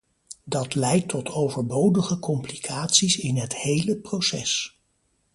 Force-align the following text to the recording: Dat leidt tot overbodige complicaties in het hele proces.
Dat 0.43 0.75
leidt 0.75 1.07
tot 1.09 1.29
overbodige 1.29 2.19
complicaties 2.19 3.17
in 3.17 3.37
het 3.37 3.55
hele 3.55 3.97
proces. 3.97 4.79